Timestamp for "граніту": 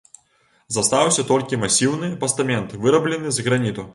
3.49-3.89